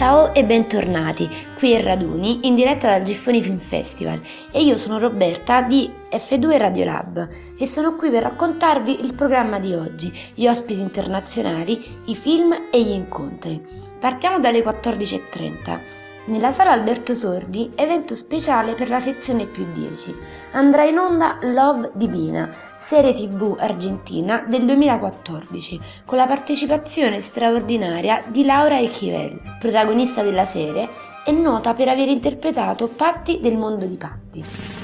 Ciao 0.00 0.32
e 0.32 0.46
bentornati, 0.46 1.28
qui 1.58 1.72
è 1.72 1.82
Raduni 1.82 2.46
in 2.46 2.54
diretta 2.54 2.88
dal 2.88 3.02
Giffoni 3.02 3.42
Film 3.42 3.58
Festival 3.58 4.18
e 4.50 4.62
io 4.62 4.78
sono 4.78 4.98
Roberta 4.98 5.60
di 5.60 5.92
F2 6.10 6.56
Radiolab 6.56 7.28
e 7.58 7.66
sono 7.66 7.96
qui 7.96 8.08
per 8.08 8.22
raccontarvi 8.22 9.04
il 9.04 9.12
programma 9.12 9.58
di 9.58 9.74
oggi, 9.74 10.10
gli 10.32 10.46
ospiti 10.46 10.80
internazionali, 10.80 12.00
i 12.06 12.16
film 12.16 12.68
e 12.72 12.82
gli 12.82 12.92
incontri. 12.92 13.62
Partiamo 14.00 14.38
dalle 14.40 14.64
14.30. 14.64 15.80
Nella 16.30 16.52
sala 16.52 16.70
Alberto 16.70 17.12
Sordi, 17.12 17.72
evento 17.74 18.14
speciale 18.14 18.74
per 18.74 18.88
la 18.88 19.00
sezione 19.00 19.46
più 19.46 19.66
10. 19.72 20.14
Andrà 20.52 20.84
in 20.84 20.96
onda 20.96 21.38
Love 21.42 21.90
Divina, 21.94 22.48
serie 22.78 23.12
tv 23.12 23.56
argentina 23.58 24.44
del 24.46 24.64
2014, 24.64 25.80
con 26.04 26.18
la 26.18 26.28
partecipazione 26.28 27.20
straordinaria 27.20 28.22
di 28.28 28.44
Laura 28.44 28.78
Echivel, 28.78 29.40
protagonista 29.58 30.22
della 30.22 30.46
serie 30.46 30.88
e 31.26 31.32
nota 31.32 31.74
per 31.74 31.88
aver 31.88 32.06
interpretato 32.06 32.86
Patti 32.86 33.40
del 33.40 33.56
mondo 33.56 33.86
di 33.86 33.96
Patti. 33.96 34.79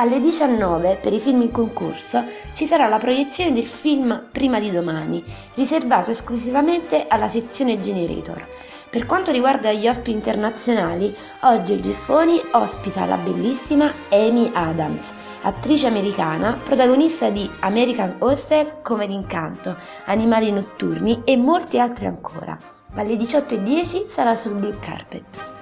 Alle 0.00 0.20
19 0.20 1.00
per 1.02 1.12
i 1.12 1.18
film 1.18 1.42
in 1.42 1.50
concorso 1.50 2.22
ci 2.52 2.66
sarà 2.66 2.86
la 2.86 2.98
proiezione 2.98 3.52
del 3.52 3.64
film 3.64 4.28
Prima 4.30 4.60
di 4.60 4.70
domani, 4.70 5.24
riservato 5.54 6.12
esclusivamente 6.12 7.06
alla 7.08 7.28
sezione 7.28 7.80
Generator. 7.80 8.46
Per 8.88 9.06
quanto 9.06 9.32
riguarda 9.32 9.72
gli 9.72 9.88
ospiti 9.88 10.12
internazionali, 10.12 11.12
oggi 11.40 11.72
il 11.72 11.82
Giffoni 11.82 12.40
ospita 12.52 13.06
la 13.06 13.16
bellissima 13.16 13.92
Amy 14.10 14.48
Adams, 14.54 15.10
attrice 15.42 15.88
americana, 15.88 16.56
protagonista 16.62 17.28
di 17.30 17.50
American 17.58 18.14
Hostel, 18.20 18.74
Come 18.82 19.08
d'incanto, 19.08 19.74
Animali 20.04 20.52
notturni 20.52 21.22
e 21.24 21.36
molti 21.36 21.80
altri 21.80 22.06
ancora. 22.06 22.56
Alle 22.94 23.16
18.10 23.16 24.06
sarà 24.08 24.36
sul 24.36 24.52
blue 24.52 24.78
carpet. 24.78 25.57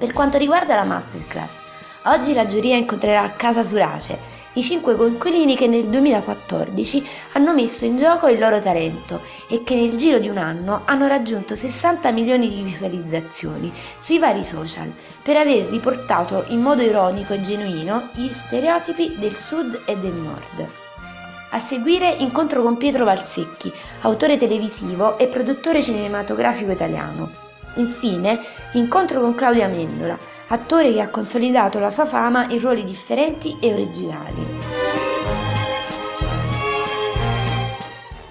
Per 0.00 0.14
quanto 0.14 0.38
riguarda 0.38 0.76
la 0.76 0.84
masterclass, 0.84 1.50
oggi 2.04 2.32
la 2.32 2.46
giuria 2.46 2.74
incontrerà 2.74 3.34
Casa 3.36 3.62
Surace, 3.62 4.18
i 4.54 4.62
cinque 4.62 4.96
coinquilini 4.96 5.54
che 5.54 5.66
nel 5.66 5.88
2014 5.88 7.06
hanno 7.34 7.52
messo 7.52 7.84
in 7.84 7.98
gioco 7.98 8.26
il 8.26 8.38
loro 8.38 8.60
talento 8.60 9.20
e 9.46 9.62
che 9.62 9.74
nel 9.74 9.98
giro 9.98 10.18
di 10.18 10.30
un 10.30 10.38
anno 10.38 10.84
hanno 10.86 11.06
raggiunto 11.06 11.54
60 11.54 12.12
milioni 12.12 12.48
di 12.48 12.62
visualizzazioni 12.62 13.70
sui 13.98 14.18
vari 14.18 14.42
social 14.42 14.90
per 15.22 15.36
aver 15.36 15.68
riportato 15.68 16.44
in 16.46 16.62
modo 16.62 16.80
ironico 16.80 17.34
e 17.34 17.42
genuino 17.42 18.08
gli 18.14 18.28
stereotipi 18.28 19.16
del 19.18 19.34
sud 19.34 19.82
e 19.84 19.98
del 19.98 20.14
nord. 20.14 20.66
A 21.50 21.58
seguire 21.58 22.08
incontro 22.08 22.62
con 22.62 22.78
Pietro 22.78 23.04
Valsecchi, 23.04 23.70
autore 24.00 24.38
televisivo 24.38 25.18
e 25.18 25.26
produttore 25.26 25.82
cinematografico 25.82 26.70
italiano. 26.70 27.48
Infine, 27.74 28.40
incontro 28.72 29.20
con 29.20 29.34
Claudia 29.34 29.68
Mendola, 29.68 30.18
attore 30.48 30.92
che 30.92 31.00
ha 31.00 31.08
consolidato 31.08 31.78
la 31.78 31.90
sua 31.90 32.04
fama 32.04 32.46
in 32.50 32.60
ruoli 32.60 32.84
differenti 32.84 33.56
e 33.60 33.72
originali. 33.72 34.58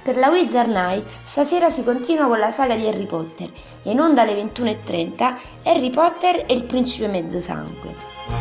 Per 0.01 0.17
la 0.17 0.29
Wizard 0.29 0.69
Nights 0.69 1.19
stasera 1.27 1.69
si 1.69 1.83
continua 1.83 2.27
con 2.27 2.39
la 2.39 2.51
saga 2.51 2.75
di 2.75 2.87
Harry 2.87 3.05
Potter 3.05 3.49
e 3.83 3.91
in 3.91 3.99
onda 3.99 4.23
alle 4.23 4.33
21.30 4.33 5.35
Harry 5.63 5.91
Potter 5.91 6.45
e 6.47 6.53
il 6.53 6.63
principe 6.63 7.07
mezzosangue. 7.07 8.38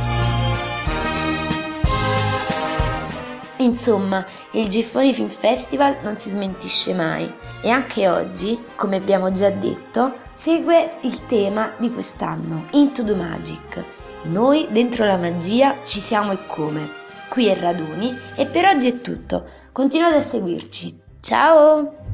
Insomma, 3.69 4.25
il 4.53 4.67
Giffoni 4.69 5.13
Film 5.13 5.29
Festival 5.29 5.97
non 6.03 6.17
si 6.17 6.31
smentisce 6.31 6.95
mai 6.95 7.31
e 7.61 7.69
anche 7.69 8.09
oggi, 8.09 8.59
come 8.77 8.97
abbiamo 8.97 9.31
già 9.31 9.51
detto, 9.51 10.15
segue 10.35 10.93
il 11.03 11.27
tema 11.27 11.73
di 11.77 11.93
quest'anno, 11.93 12.65
Into 12.73 13.05
the 13.05 13.15
Magic. 13.15 13.85
Noi 14.23 14.67
dentro 14.71 15.05
la 15.05 15.17
magia 15.17 15.77
ci 15.85 16.01
siamo 16.01 16.33
e 16.33 16.39
come. 16.47 16.89
Qui 17.29 17.47
è 17.47 17.59
Raduni 17.59 18.17
e 18.35 18.47
per 18.47 18.65
oggi 18.65 18.89
è 18.89 19.01
tutto. 19.03 19.45
Continuate 19.71 20.17
a 20.17 20.27
seguirci. 20.27 21.01
Ciao! 21.21 22.08